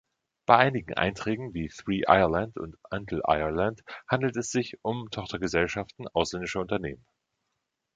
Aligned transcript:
Bei 0.47 0.57
einigen 0.57 0.95
Einträgen 0.95 1.53
wie 1.53 1.67
Three 1.67 2.01
Ireland 2.07 2.57
und 2.57 2.75
Intel 2.89 3.21
Ireland 3.23 3.83
handelt 4.07 4.35
es 4.35 4.49
sich 4.49 4.79
um 4.81 5.11
Tochtergesellschaften 5.11 6.07
ausländischer 6.07 6.61
Unternehmen. 6.61 7.05